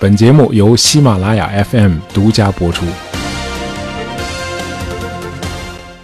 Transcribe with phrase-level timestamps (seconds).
[0.00, 2.86] 本节目由喜马拉雅 FM 独家播出。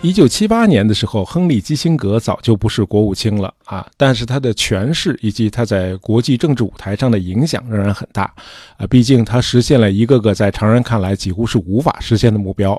[0.02, 8.24] 一九七八年的时候，亨利·基辛格早就不是国务卿了啊，但是他的权势以及他在国际政治舞台上的影响仍然很大
[8.76, 8.84] 啊。
[8.90, 12.72] 毕竟他实现了一个个在常人看来几乎是无法实现的目标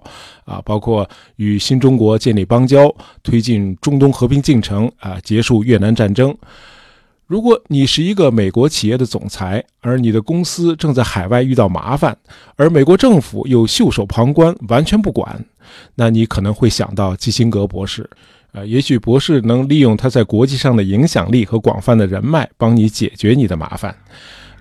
[0.43, 2.93] 啊，包括与新中国建立邦交、
[3.23, 6.36] 推进中东和平进程啊、结束越南战争。
[7.28, 12.16] 如果你是一个美国企业的总裁，而你的公司正在海外遇到麻烦，
[12.55, 15.44] 而美国政府又袖手旁观，完全不管，
[15.96, 18.08] 那你可能会想到基辛格博士。
[18.52, 23.94] 呃，也许博士能利用他在国际上的影响力和广泛的人脉，帮你解决你的麻烦。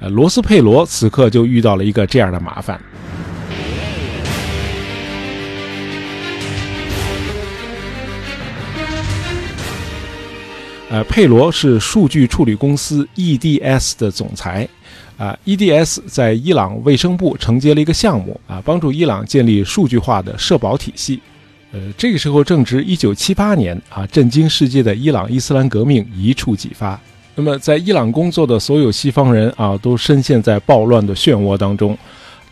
[0.01, 2.81] 呃，罗斯佩罗此刻就遇到了一个这样的麻烦。
[10.95, 14.69] 呃，佩罗是数据处理公司 EDS 的总裁，
[15.17, 21.19] 啊，EDS 在伊朗卫生部承接了一个项目，啊，帮助伊朗建立数据化的社保体系。
[21.73, 27.01] 呃，这个时候正值1978年，啊，震惊世界的伊朗伊斯兰革命一触即发。
[27.35, 31.99] 那么，在伊朗工作的所有西方人啊，都深陷在暴乱的漩涡当中。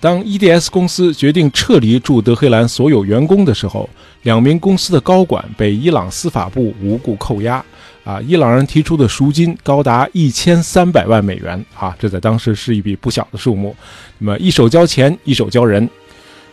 [0.00, 3.88] 当 EDS 公司决定撤离驻德黑兰所有员工的时候，
[4.22, 7.64] 两名公司的高管被伊朗司法部无故扣押。
[8.04, 13.74] 啊，伊朗人提出的赎金高达一千三百万美元啊，这在当时是一笔不小的数目。
[14.18, 15.88] 那么一手交钱，一手交人。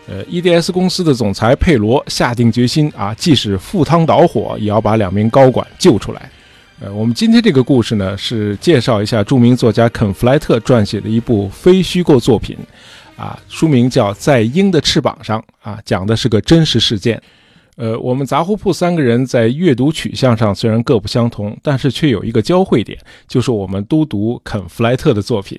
[0.07, 6.29] 呃，EDS 公司的总裁佩罗下定决心啊，即使赴汤蹈火，也要把两名高管救出来。
[6.79, 12.57] 呃，我们今天这个故事呢，是介绍一下著名作家肯·弗莱特撰写的一部非虚构作品，
[13.17, 17.21] 啊，书名叫《在鹰的翅膀上》，啊，讲的是个真实事件。
[17.79, 25.57] 呃，我们杂货铺三个人在阅读取向上虽然各不相同，但是却有一个交汇点，就是我们都读肯·弗莱特的作品。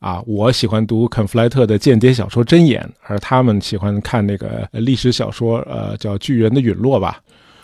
[0.00, 7.20] 啊，我喜欢读肯·弗莱特的间谍小说《针眼》，而他们喜欢看那个历史小说，呃，叫《巨人的陨落》吧。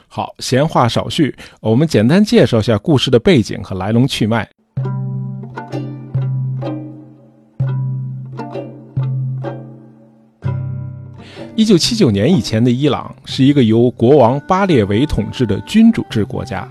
[0.06, 4.47] 好，闲话少叙，我们简单介绍一下故事的背景和来龙去脉。
[11.56, 16.69] 一九七九年以前的伊朗是一个由国王巴列维统治的君主制国家。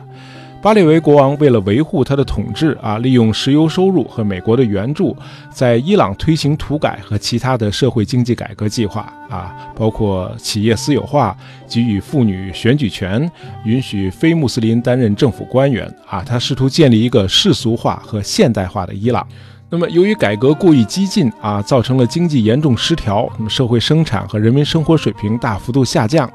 [0.61, 5.15] 巴列维国王为了维护他的统治啊，利用石油收入和美国的援助，
[5.49, 13.29] 在伊朗推行土改和其他的社会经济改革计划啊，包括企业私有化、给予妇女选举权、
[13.63, 16.21] 允许非穆斯林担任政府官员啊。
[16.25, 19.25] 他试图建立一个世俗化和现代化的伊朗。
[19.73, 26.31] 那么，由于改革过于激进啊，造成了经济严重失调，那么社会生产和人民生活水平大幅度下降，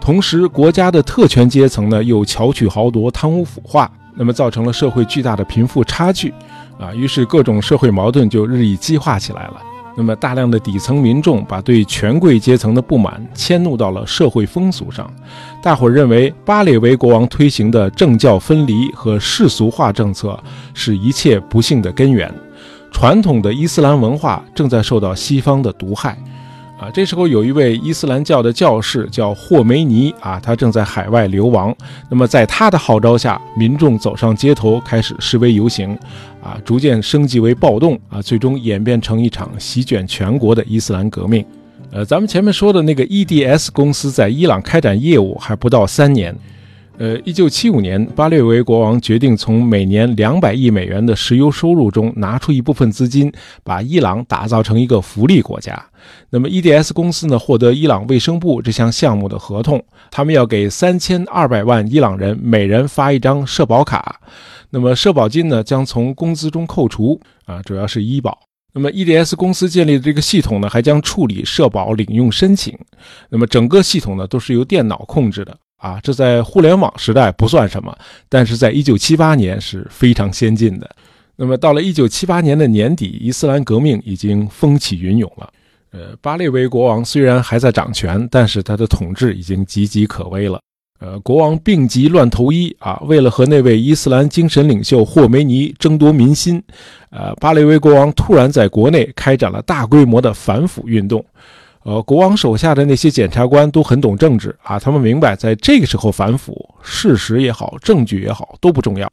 [0.00, 6.34] 同时国家的特权阶层呢又巧取豪夺、贪污腐化，那么造成了社会巨大的贫富差距
[6.80, 9.62] 啊，于是各种社会矛盾就日益激化起来了。
[9.94, 15.08] 那么大量的底层民众把对权贵阶层的不满迁怒到了社会风俗上，
[15.62, 20.36] 大伙认为巴列维国王推行的政教分离和世俗化政策
[20.74, 22.28] 是一切不幸的根源。
[23.00, 26.10] 传统的伊斯兰文化正在受到西方的毒害，
[26.78, 31.74] 啊，这时候有一位伊斯兰教的教士叫霍梅尼啊，他正在海外流亡。
[32.10, 35.98] 那么在他的号召下，民众走上街头开始示威游行，
[36.42, 41.42] 啊，逐渐升级为暴动，啊，最终演变成一场席卷全国的伊斯兰革命。
[41.90, 46.36] 呃，咱们前面说的那个 EDS 公司在伊朗开展业务还不到三年。
[47.00, 53.32] 呃，一九七五年，巴列维国王决定从每年两百亿美元的石油收入中拿出一部分资金，
[53.64, 55.82] 把伊朗打造成一个福利国家。
[56.28, 64.20] 那么，EDS 公司呢，获得伊朗卫生部这项项目的合同，他们要给三千二百万伊朗人每人发一张社保卡。
[64.68, 68.38] 那么，社保金呢，将从工资中扣除啊，主要是医保。
[68.74, 72.78] 那么，EDS 公司建立的这个系统呢，还将处理社保领用申请。
[73.30, 75.56] 那么，整个系统呢，都是由电脑控制的。
[75.80, 77.96] 啊，这在互联网时代不算什么，
[78.28, 80.88] 但是在一九七八年是非常先进的。
[81.36, 85.50] 那么到了一九七八年的年底，伊斯兰革命已经风起云涌了。
[85.92, 90.60] 呃，巴列维国王虽然还在掌权，但是他的统治已经岌岌可危了。
[91.00, 96.62] 呃，国王病急乱投医啊，为了和那位伊斯兰精神领袖霍梅尼争夺民心，
[97.08, 101.24] 呃，巴列维国王突然在国内开展了大规模的反腐运动。
[101.82, 109.10] 呃，国王手下的那些检察官都很懂政治啊，他们明白，在这个时候反腐，事实也好，证据也好都不重要，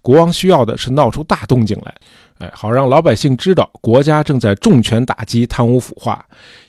[0.00, 1.94] 国王需要的是闹出大动静来，
[2.38, 6.24] 哎，好让老百姓知道国家正在重拳打击贪污腐化。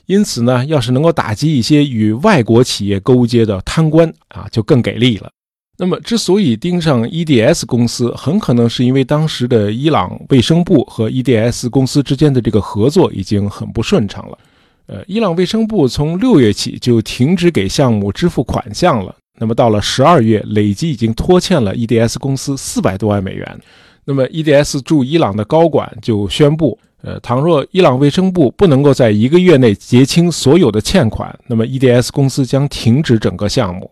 [0.07, 5.29] 因此呢，要是能够打击一些与外国企业勾结的贪官啊，就更给力了。
[5.77, 14.37] 那么，之所以盯上 EDS 公司，很可能是因为当时的伊朗卫生部和 EDS 公司之间的这个合作已经很不顺畅了。
[14.87, 19.15] 呃，伊朗卫生部从六月起就停止给项目支付款项了。
[19.39, 23.59] 那么到了十二月，累计已经拖欠了 EDS 公司四百多万美元。
[24.05, 33.89] 那么 EDS 驻伊朗的高管就宣布，呃，倘若伊朗卫生部不能够在一个月内结清所有的欠款，那么 EDS 公司将停止整个项目。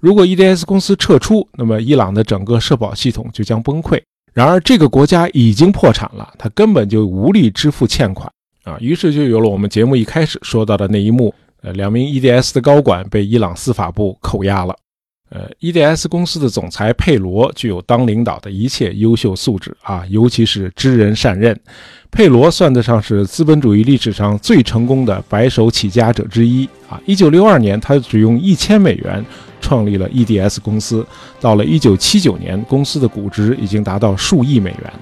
[0.00, 4.00] 如果 EDS 公司撤出，那么伊朗的整个社保系统就将崩溃。
[4.32, 8.28] 然而，这个国家已经破产了，它根本就无力支付欠款
[8.64, 8.76] 啊！
[8.80, 14.74] 于是就有了我们节目一开始说到的那一幕：呃，两名 EDS 的高管被伊朗司法部扣押了。
[15.30, 21.58] 呃，EDS 公司的总裁佩罗具有当领导的一切优秀素质啊，尤其是知人善任。
[22.10, 27.00] 佩罗算得上是资本主义历史上最成功的白手起家者之一啊。
[27.06, 29.24] 一九六二年，他只用一千美元
[29.62, 31.06] 创立了 EDS 公司，
[31.40, 34.92] 到了一九七九年，公司的估值已经达到数亿美元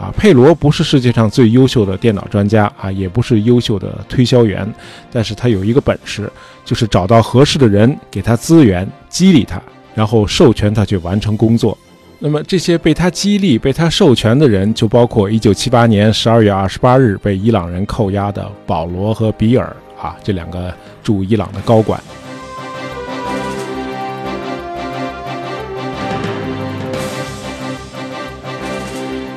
[0.00, 0.12] 啊。
[0.16, 4.66] 佩罗不是世界上最优秀的电脑专家啊，也不是优秀的推销员，
[5.12, 6.30] 但是他有一个本事，
[6.64, 9.60] 就是找到合适的人，给他资源，激励他。
[9.92, 11.76] 然后授权他去完成工作，
[12.20, 20.72] 那么这些被他激励、被他授权的人，就包括1978年12月28日被伊朗人扣押的保罗和比尔啊这两个
[21.02, 22.00] 驻伊朗的高管。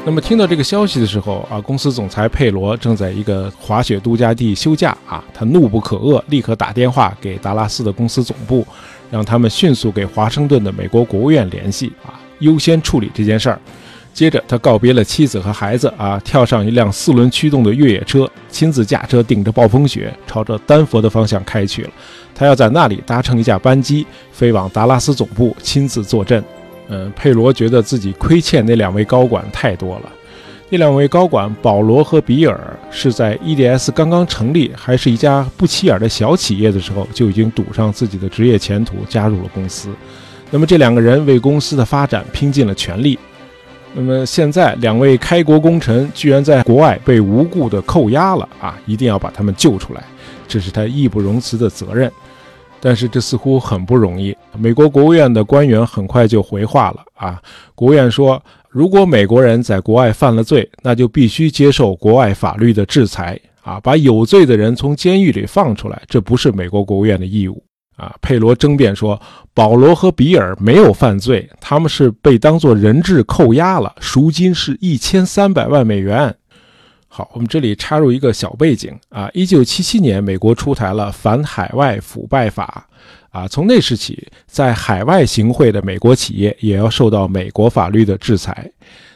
[0.05, 8.65] 那么听到这个消息的时候啊，公司总裁佩罗正在一个滑雪度假地休假啊，他怒不可遏，立刻打电话给达拉斯的公司总部。
[9.09, 13.59] 让他们迅速给华盛顿的美国国务院联系啊，优先处理这件事儿。
[14.11, 21.89] 接着，他告别了妻子和孩子啊，跳上一辆四轮驱动的越野车，亲自驾车顶着暴风雪，朝着丹佛的方向开去了。
[22.33, 26.43] 他要在那里搭乘一架班机，飞往达拉斯总部，亲自坐镇。
[26.87, 30.11] 嗯，佩罗觉得自己亏欠那两位高管太多了。
[30.69, 39.89] 那两位高管保罗和比尔是在 EDS 刚刚成立，还是一家不起眼的小企业的时候，就已经赌上自己的职业前途，加入了公司。
[40.49, 43.17] 那么这两个人为公司的发展拼尽了全力。
[43.93, 48.75] 那么现在两位开国功臣居然在国外被无故的扣押了啊！
[48.87, 50.03] 一定要把他们救出来，
[50.47, 52.11] 这是他义不容辞的责任。
[52.79, 54.35] 但是这似乎很不容易。
[54.57, 57.41] 美国国务院的官员很快就回话了啊，
[57.75, 58.41] 国务院说。
[58.69, 63.79] 如果美国人在国外犯了罪，那就必须接受国外法律的制裁啊！
[63.79, 67.63] 把有罪的人从监狱里放出来，这不是美国国务院的义务
[67.97, 68.15] 啊！
[68.19, 69.21] 佩罗争辩说，
[69.53, 76.35] 保罗和比尔没有犯罪，他们是被当作人质扣押了，赎金是一千三百万美元。
[77.07, 82.87] 好，我们这里插入一个小背景啊，一九七七年，美国出台了反海外腐败法。
[83.33, 88.71] 啊，从那时起，在海外行贿的美国企业也要受到美国法律的制裁。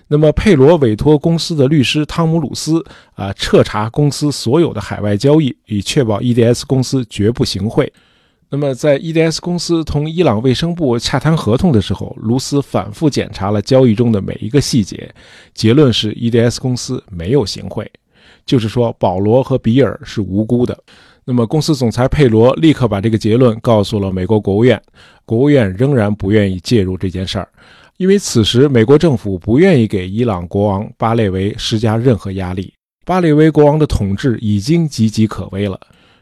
[0.07, 2.83] 那么，佩罗委托公司的律师汤姆鲁斯
[3.13, 7.93] 啊，彻查公司所有的海外交易，以确保 EDS 公司绝不行贿。
[8.49, 15.13] 那么，在 EDS 公司同伊朗卫生部洽谈合同的时候，卢斯反复检查了交易中的每一个细节，
[15.53, 17.87] 结论是 EDS 公司没有行贿，
[18.47, 20.75] 就是说保罗和比尔是无辜的。
[21.29, 24.81] 那么，公司总裁佩罗立刻把这个结论告诉了美国国务院，
[25.25, 27.49] 国务院仍然不愿意介入这件事儿，
[27.97, 32.73] 因为此时美国政府不愿意给伊朗国王巴列维施加任何压力。
[33.03, 35.77] 巴列维国王的统治已经岌岌可危了。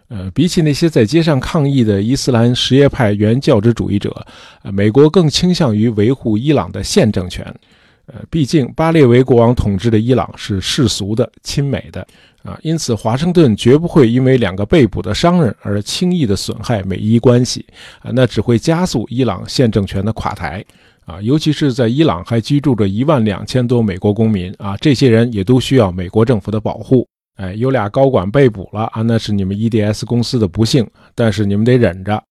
[0.08, 4.26] 呃，比起那些在街上抗议的伊斯兰什叶派原教旨主义者，
[4.64, 7.46] 呃，美国更倾向于维护伊朗的现政权。
[8.08, 12.06] 呃，毕竟巴列维国王统治的伊朗是世俗的、亲美的
[12.46, 17.66] 啊，因此华盛顿绝不会因为两个被捕的商人而轻易的损害美伊关系
[18.00, 20.64] 啊，那只会加速伊朗现政权的垮台
[21.06, 27.08] 啊，尤其是在伊朗还居住着一万两千多美国公民啊，这些人也都需要美国政府的保护。
[27.38, 32.24] 哎，有俩高管被捕了啊，那是你们 EDS 公司的不幸，但是你们得忍着。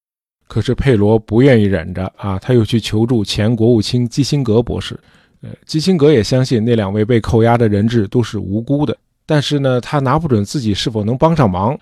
[0.47, 4.99] 可是佩罗不愿意忍着啊，他又去求助前国务卿基辛格博士。
[5.43, 11.79] 呃，基辛格也相信那两位被扣押的人质都是无辜的，但是呢，他拿不准自己是否能帮上忙。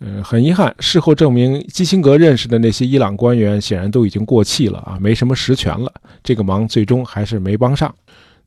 [0.00, 5.90] 嗯，很遗憾，事后证明，基辛格认识的那些伊朗官员显然都已经过气了啊，没什么实权了，
[6.22, 7.94] 这个忙最终还是没帮上。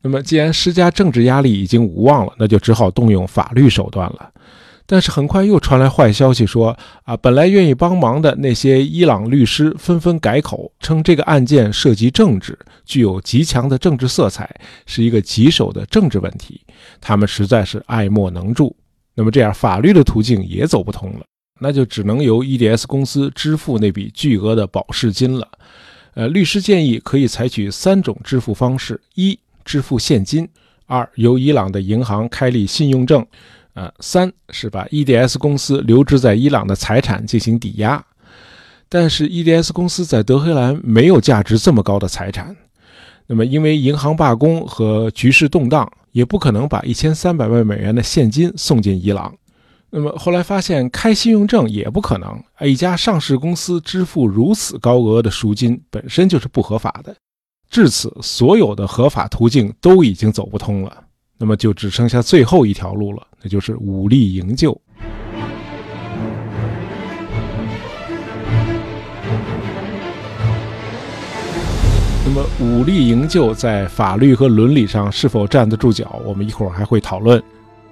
[0.01, 4.29] 那么，既然施加政治压力已经无望了，那就只好动用法律手段了。
[4.91, 14.49] 但是很快又传来坏消息，说啊，本来愿意帮忙的那些伊朗律师纷纷改口，称这个案件涉及政治，具有极强的政治色彩，
[14.87, 16.59] 是一个棘手的政治问题，
[16.99, 18.75] 他们实在是爱莫能助。
[19.13, 21.25] 那么这样，法律的途径也走不通了，
[21.59, 25.47] 那就只能由 EDS 公司支付那笔巨额的保释金了。
[26.15, 30.45] 呃，律师建议可以采取三种支付方式：一、支付现金；
[30.87, 33.21] 二、由伊朗的银行开立信用证；
[33.79, 38.05] 呃，三是把 EDS 公司留置在伊朗的财产进行抵押。
[38.89, 42.53] 但是 EDS 公司在德黑兰没有价值这么高的财产。
[43.25, 49.33] 那么，因为银行罢工和局势动荡，也不可能把一千三百万美元的现金送进伊朗。
[49.91, 57.15] 那么后来发现开信用证也不可能，一家上市公司支付如此高额的赎金本身就是不合法的。
[57.69, 61.03] 至此，所有的合法途径都已经走不通了，
[61.41, 64.79] 那么就只剩下最后一条路了，那就是武力营救。
[72.25, 77.41] 那么武力营救在法律和伦理上是否站得住脚，我们一会儿还会讨论。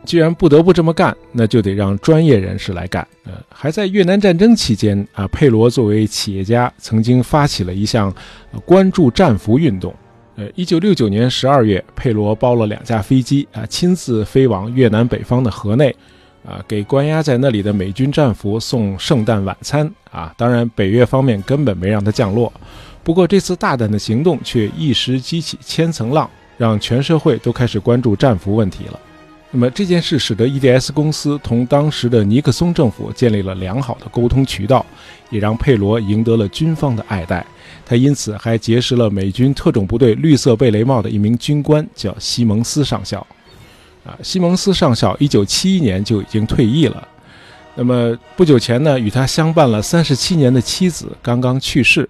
[0.04, 3.08] 既然不得不这么干，那就得让专业人士来干。
[3.24, 8.14] 呃，还在越南战争期间啊，佩罗作为企业家，曾经发起了一项
[8.66, 9.96] 关注战俘运动。
[10.38, 15.90] 呃，一九六九年十二月，佩罗包了两架飞机啊，亲自飞往越南北方的河内，
[16.46, 20.32] 啊，给关押在那里的美军战俘送圣诞晚餐啊。
[20.38, 22.54] 当然，北越方面根本没让他降落。
[23.04, 29.00] 不过，这次大胆的行动却一时激起千层浪，让全社会都开始关注战俘问题了。
[29.52, 34.86] 那么这件事使得 EDS 公司同当时的尼克松政府建立了良好的沟通渠道，
[35.30, 37.46] 也让佩罗赢得了军方的爱戴。
[37.86, 43.26] 他因此还结识了美军特种部队绿色贝雷帽的一名军官，叫西蒙斯上校。
[44.06, 47.08] 啊，西蒙斯上校1971年就已经退役了。
[47.76, 52.08] 那么不久前呢，与他相伴了37年的妻子刚刚去世。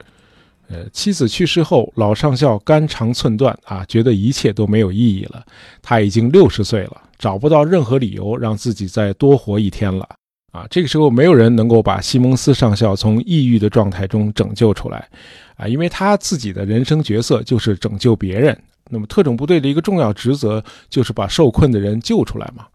[0.69, 5.45] 呃，妻子去世后，老上校肝肠寸断啊，觉得一切都没有意义了。
[5.81, 10.07] 他已经六十岁了，找不到任何理由让自己再多活一天了
[10.51, 10.65] 啊。
[10.69, 15.07] 这个时候，没有人能够把西蒙斯上校从抑郁的状态中拯救出来
[15.55, 18.57] 啊，因为他自己的人生角色就是拯救别人。
[18.89, 22.65] 那么，特种部队的一个重要职责就是把受困的人救出来嘛。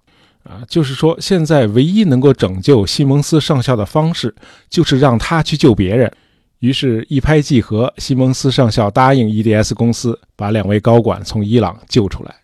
[0.44, 4.34] 啊，就是说，现在唯一能够拯救西蒙斯上校的方式，
[4.68, 6.12] 就是让他去救别人。
[6.58, 12.34] 于是，一拍即合，西蒙斯上校答应 EDS 公司把两位高管从伊朗救出来。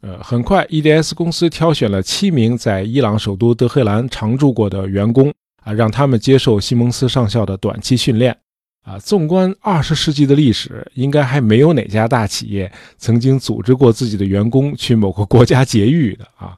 [0.00, 5.32] 呃，很快，EDS 公司挑选了七名在伊朗首都德黑兰常住过的员工，
[5.64, 8.36] 啊，让他们接受西蒙斯上校的短期训练。
[8.84, 16.56] 啊，纵观二十世纪的历史，应该还没有哪家大企业曾经组织过自己的员工去某个国家劫狱的啊。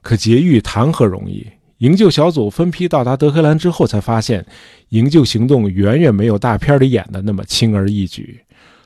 [0.00, 1.46] 可劫狱谈何容易？
[1.78, 4.46] 营救小组分批到达德黑兰之后，才发现
[4.88, 8.40] 营救行动远远没有大片里演的那么轻而易举。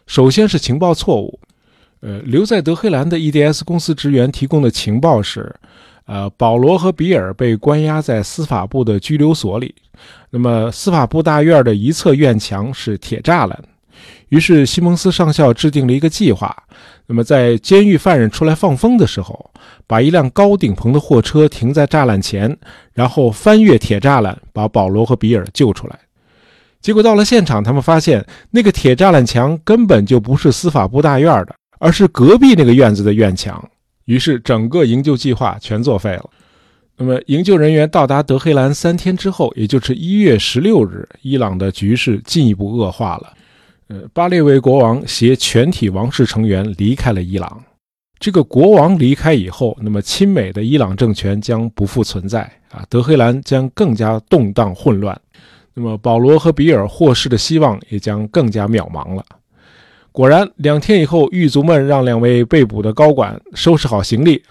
[0.07, 1.39] 首先是情报错误，
[2.03, 5.55] 呃，留在德黑兰的 EDS 公司职员提供的情报是，
[6.05, 9.73] 呃，保罗和比尔被关押在司法部的拘留所里，
[10.29, 13.59] 那么司法部大院的一侧院墙是铁栅栏。
[14.31, 16.57] 于是西蒙斯上校制定了一个计划，
[17.07, 19.51] 那么在监狱犯人出来放风的时候，
[19.87, 22.57] 把一辆高顶棚的货车停在栅栏前，
[22.95, 25.97] 然后翻越铁栅栏，把保罗和比尔救出来。
[26.81, 33.69] 结果到了现场，他们发现那个铁栅栏墙根本就不是司法部大院的，而是隔壁那个院子的院墙。
[34.05, 36.31] 于是整个营救计划全作废了。
[36.97, 43.33] 那么营救人员到达德黑兰三天之后，也就是一月十六日，伊朗的局势进一步恶化了。
[43.89, 47.61] 呃，巴列维国王携全体王室成员离开了伊朗。
[48.21, 55.21] 这个国王离开以后，那么亲美的伊朗政权将不复存在啊，德黑兰将更加动荡混乱。
[55.75, 59.25] 那么保罗和比尔获释的希望也将更加渺茫了。
[60.13, 64.43] 果然，两天以后，狱卒们让两位被捕的高管收拾好行李，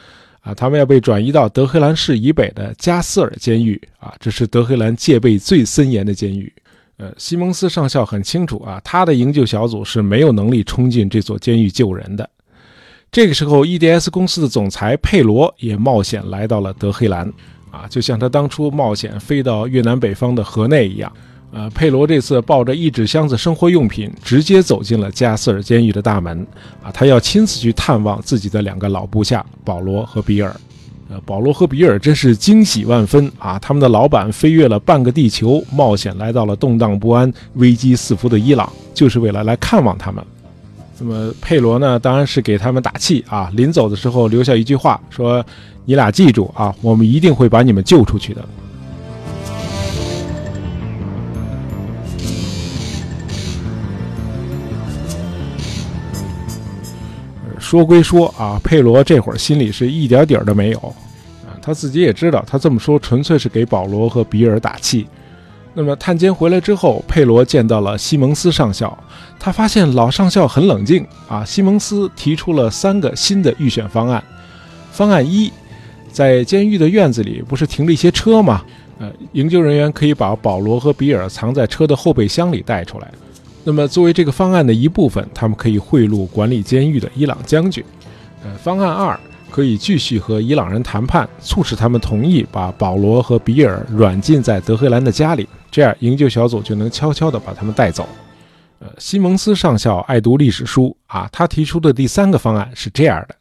[0.41, 6.51] 啊，他们要被转移到德黑兰市以北的加斯尔监狱啊，这是德黑兰戒备最森严的监狱。
[6.97, 12.27] 呃，西蒙斯上校很清楚啊，他的营救小组是没有能力冲进这座监狱救人的。
[13.11, 17.31] 这个时候，EDS 公司的总裁佩罗也冒险来到了德黑兰，
[17.69, 21.11] 啊，就像他当初冒险飞到越南北方的河内一样。
[21.53, 26.47] 呃，佩罗这次抱着一纸箱子生活用品，直接走进了加斯尔监狱的大门，
[26.81, 30.55] 啊，他要亲自去探望自己的两个老部下保罗和比尔。
[31.09, 33.59] 呃，保罗和比尔真是惊喜万分啊！
[33.59, 40.23] 他们的老板飞越了半个地球，冒险来到了动荡不安、危机四伏的伊朗，就是为了来看望他们。
[40.97, 43.51] 那么佩罗呢，当然是给他们打气啊！
[43.55, 45.45] 临走的时候留下一句话，说
[45.83, 48.41] ：“你俩记住啊，我们一定会把你们救出去的。”
[57.71, 60.77] 说归说啊，佩罗这会儿心里是一点底儿都没有，
[61.47, 65.07] 啊，他自己也知道，他这么说纯粹是给保罗和比尔打气，
[65.73, 69.01] 那么探监回来之后，佩罗见到了西蒙斯上校，
[69.39, 71.45] 他发现老上校很冷静啊。
[71.45, 74.21] 西蒙斯提出了三个新的预选方案。
[74.91, 75.49] 方案一，
[76.11, 78.65] 在监狱的院子里不是停了一些车吗？
[78.99, 83.09] 呃，营救人员可以把保罗和比尔藏在车的后备箱里带出来。
[83.63, 87.83] 那么作为这个方案的一部分，他们可以贿赂管理监狱的伊朗将军。
[88.43, 89.19] 呃，方案二。
[89.51, 98.07] 可以继续和伊朗人谈判，促使他们同意把保罗和比尔软禁在德黑兰的家里，这样营救小组就能悄悄地把他们带走。
[98.79, 103.35] 呃，西蒙斯上校爱读历史书啊，他提出的第三个方案是这样的：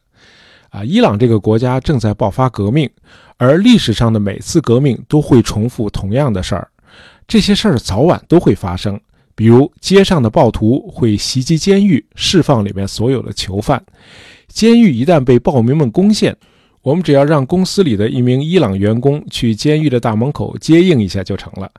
[0.71, 2.89] 啊，伊朗这个国家正在爆发革命，
[3.37, 6.67] 而历史上的每次革命都会重复同样的事儿，
[7.25, 8.99] 这些事儿早晚都会发生。
[9.35, 13.83] 比如，街上的暴徒会袭击监狱，释放里面所有的囚犯。
[14.47, 16.35] 监狱一旦被暴民们攻陷，
[16.81, 21.71] 我们只要让公司里的一名伊朗员工去监狱的大门口接应一下就成了。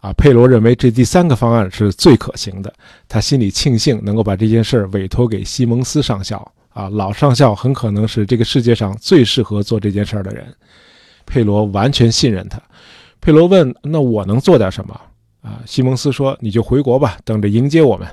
[0.00, 2.72] 啊，佩罗认为这第三个方案是最可行的，
[3.08, 6.52] 他心里庆幸能够把这件事委托给西蒙斯上校。
[6.74, 10.44] 啊，老上校很可能是这个世界上最适合做这件事的人。
[11.24, 12.60] 佩罗完全信任他。
[13.20, 15.00] 佩罗问：“那我能做点什么？”
[15.44, 18.08] 啊，西蒙斯说：“你就回国吧，等着迎接我们。”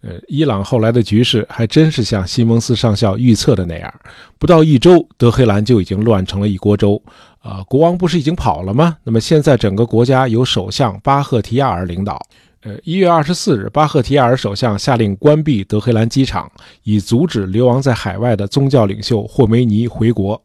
[0.00, 3.94] 呃，伊朗后来的局势还真是像西蒙斯上校预测的那样，
[4.38, 7.00] 不到一周，德黑兰就已经乱成了一锅粥。
[7.40, 8.96] 啊，国王不是已经跑了吗？
[9.04, 12.18] 那么现在整个国家由首相巴赫提亚尔领导。
[12.62, 16.50] 呃，一月二十四日，巴赫提亚尔首相下令关闭德黑兰机场，
[16.82, 20.42] 以阻止流亡在海外的宗教领袖霍梅尼回国。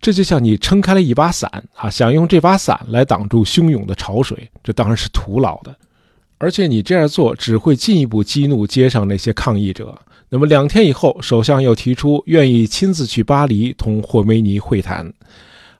[0.00, 5.76] 这就像你撑开了一把伞啊，想用这把伞来挡住汹涌的潮水，这当然是徒劳的。
[6.38, 9.94] 而且你这样做只会进一步激怒街上那些抗议者。
[10.30, 15.12] 那么两天以后，首相又提出愿意亲自去巴黎同霍梅尼会谈。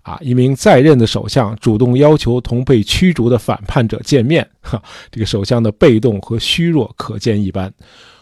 [0.02, 7.72] 啊，一名在任的首相主动要求同被驱逐的反叛者见面，哈，这个首相的被动和虚弱可见一斑。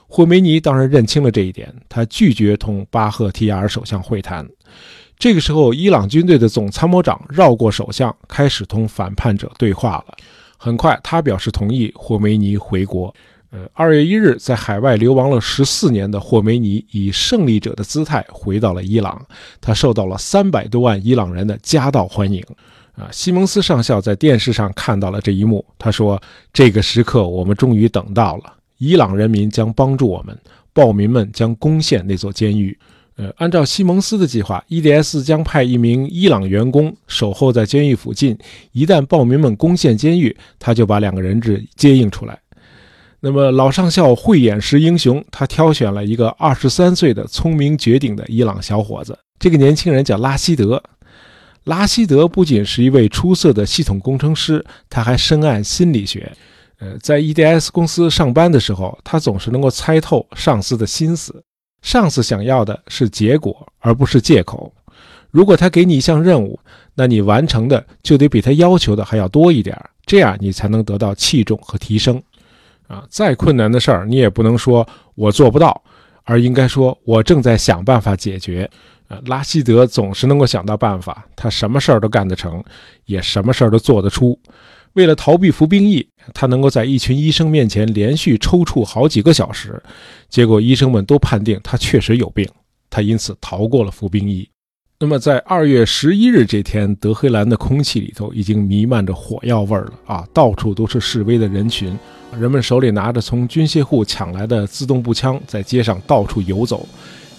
[0.09, 4.47] 霍梅尼当然认清了这一点，他拒绝同巴赫提亚尔首相会谈。
[5.19, 10.17] 这个时候，伊朗军队的总参谋长绕过首相，开始同反叛者对话了。
[10.57, 13.15] 很快，他表示同意霍梅尼回国。
[13.51, 19.25] 呃，二月一日，在海外流亡了十四年的霍梅尼以胜利者的姿态回到了伊朗，
[19.61, 22.45] 他受到了三百多万伊朗人的夹道欢迎。
[22.95, 26.21] 啊，西蒙斯上校在电视上看到了这一幕，他说
[26.53, 30.37] ：“这个时刻我们终于等到了，伊朗人民将帮助我们，
[30.73, 32.77] 暴民们将攻陷那座监狱。”
[33.19, 38.39] 呃，按照西蒙斯的计划，EDS 将派一名伊朗员工守候在监狱附近，
[38.71, 42.39] 一旦暴民们攻陷监狱，他就把两个人质接应出来。
[43.19, 49.19] 那么老上校慧眼识英雄，他挑选了一个二十三岁的聪明绝顶的伊朗小伙子。
[49.41, 50.81] 这个年轻人叫拉希德。
[51.65, 56.33] 拉希德不仅是一位出色的系统工程师，他还深谙心理学。
[56.79, 61.43] 呃，在 EDS 公司上班的时候，他总是能够猜透上司的心思。
[61.83, 64.73] 上司想要的是结果，而不是借口。
[65.31, 66.59] 如果他给你一项任务，
[66.95, 72.21] 那你完成的就得比他要求的还要多一点，这样你才能得到器重和提升。
[72.87, 75.83] 啊，再困难的事儿，你也不能说我做不到，
[76.25, 78.69] 而应该说我正在想办法解决。
[79.09, 82.63] 啊，拉希德总是能够想到办法，他什么事儿都干得成，
[83.05, 84.39] 也什么事儿都做得出。
[84.95, 89.83] 为了逃避服兵役，他能够在一群医生面前连续抽搐好几个小时，
[90.29, 92.47] 结果医生们都判定他确实有病，
[92.91, 94.49] 他因此逃过了服兵役。
[95.01, 100.27] 那么，在二月十一日这天，德黑兰的空气里头已经弥漫着火药味儿了啊！
[100.35, 101.97] 到处都是示威的人群，
[102.37, 106.85] 人们手里拿着从军械库抢来的自动步枪，在街上到处游走，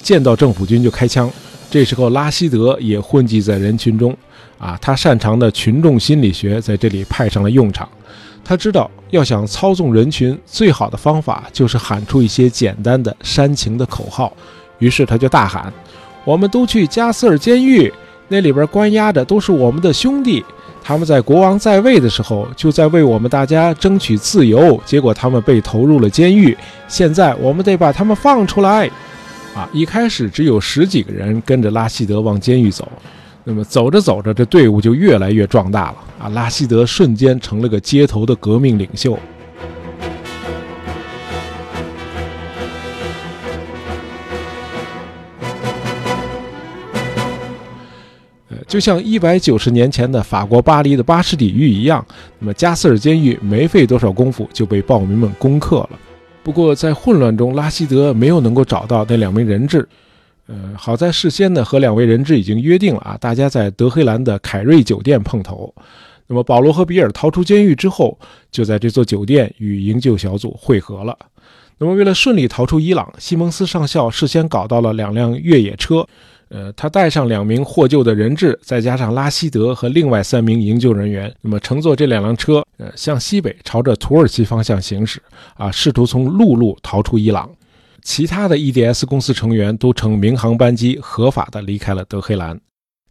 [0.02, 1.30] 见到政府军就开枪。
[1.70, 4.16] 这时候，拉希德也混迹在人群中。
[4.58, 7.88] 啊，他擅长的群众心理学在这里派上了用场。
[8.50, 14.34] 他知道，要想操纵人群，最好的方法就是喊出一些简单的煽情的口号。
[14.80, 15.72] 于是他就大喊
[16.26, 17.94] ：“我们都去加斯尔监狱，
[18.28, 20.44] 那里边关押的都是我们的兄弟。
[20.84, 26.58] 他们在国王在位的时候就在为我们大家争取自由，结果他们被投入了监狱。
[26.88, 28.90] 现在我们得把他们放出来。”
[29.54, 32.92] 啊，一开始只有十几个人跟着拉希德往监狱走。
[33.52, 36.30] 那么走着走着，这队伍就越来越壮大了啊！
[36.30, 39.18] 拉希德瞬间成了个街头的革命领袖。
[48.68, 52.06] 就像一百九十年前的法国巴黎的巴士底狱一样，
[52.38, 55.90] 那么加斯尔监狱没费多少功夫就被暴民们攻克了。
[56.44, 59.90] 不过在混乱中，拉希德没有能够找到那两名人质。
[60.50, 65.72] 呃，好在事先呢和两位人质已经约定了啊，大家在德黑兰的凯瑞酒店碰头。
[66.26, 68.18] 那么保罗和比尔逃出监狱之后，
[68.52, 71.16] 就在这座酒店与营救小组会合了。
[71.78, 76.06] 那么为了顺利逃出伊朗，西蒙斯上校事先搞到了两辆越野车。
[76.50, 85.22] 呃，他带上两名获救的人质，再加上拉希德和另外三名营救人员，那么乘坐这两辆车，呃，向西北朝着土耳其方向行驶，
[85.54, 87.48] 啊，试图从陆路逃出伊朗。
[88.10, 92.60] 其他的 EDS 公司成员都乘民航班机合法的离开了德黑兰。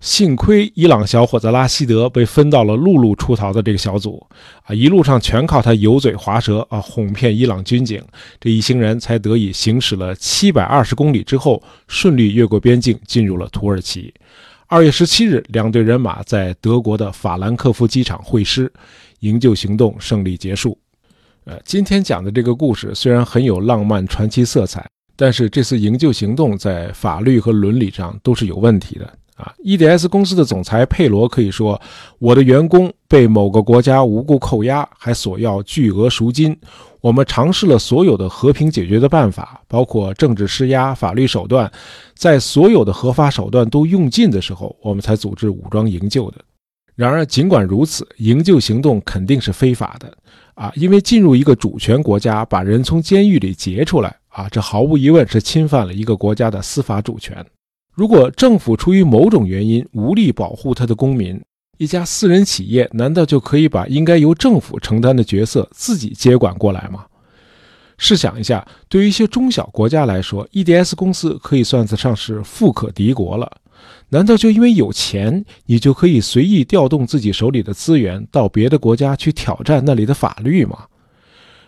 [0.01, 4.27] 幸亏伊朗小伙子拉希德被分到了陆路出逃的这个小组，
[4.65, 8.03] 啊，一路上全靠他油嘴滑舌啊，哄骗伊朗军警，
[8.41, 14.13] 这一行人才得以行驶了七百二十公里之后，顺利越过边境进入了土耳其。
[14.67, 18.73] 二月十七日，两队人马在德国的法兰克福机场会师，
[19.21, 20.77] 营救行动胜利结束。
[21.49, 29.11] 呃，今天讲的这个故事虽然很有浪漫传奇色彩，但是这次营救行动在法律和伦理上都是有问题的。
[29.35, 31.81] 啊，EDS 公司的总裁佩罗可以说
[32.21, 36.55] ：“我的员工被某个国家无故扣押，还索要巨额赎金。
[37.01, 41.73] 我们尝试了所有的和平解决的办法，包括政治施压、法律手段，
[42.15, 46.37] 在所有的合法手段都用尽的时候，我们才组织武装营救的。
[46.95, 50.13] 然而，尽管如此，营救行动肯定是非法的
[50.59, 50.73] 啊！
[50.75, 57.47] 因为进入一个主权国家，把人从监狱里劫出来啊，这毫无疑问是侵犯了一个国家的司法主权。”
[57.95, 61.41] 如果政府出于某种原因无力保护他的公民，
[61.79, 67.07] 一家私人企业难道就可以把应该由政府承担的角色自己接管过来吗？
[67.97, 73.51] 试想一下，对于一些中小国家来说，EDS 公司可以算得上是富可敌国了。
[74.11, 80.79] 难道就因为有钱，你就可以随意调动自己手里的资源到别的国家去挑战那里的法律吗？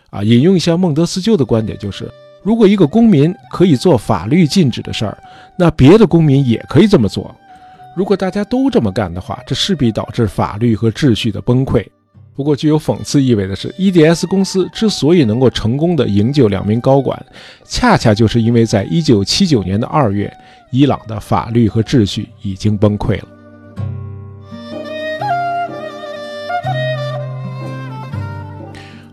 [0.09, 2.11] 啊，引用一下孟德斯鸠的观点，就是。
[2.43, 5.15] 如果一个公民可以做法律禁止的事儿，
[5.55, 7.33] 那别的公民也可以这么做。
[7.95, 11.85] 如果大家都这么干的话，这势必导致法律和秩序的崩溃。
[12.33, 17.23] 不过，具有讽刺意味的是，EDS 公司之所以能够成功的营救两名高管，
[17.63, 20.35] 恰恰就是因为在1979年的2月，
[20.71, 23.27] 伊朗的法律和秩序已经崩溃了。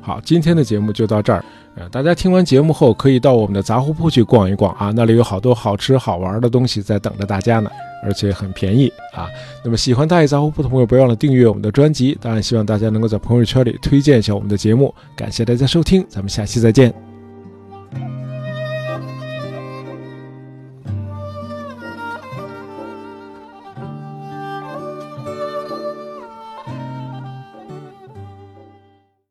[0.00, 1.44] 好，今天的节目就到这儿。
[1.74, 7.70] 呃，大家听完节目后，可以到我们的杂货铺去逛一逛啊，那里有好多好吃好玩的东西在等着大家呢，
[8.02, 9.28] 而且很便宜啊。
[9.62, 12.18] 那么喜欢大爷杂货铺的朋友，不要忘了订阅我们的专辑。
[12.20, 14.92] 当然，希望大家能够在朋友圈里推荐一下我们的节目。
[15.14, 17.07] 感谢大家收听，咱们下期再见。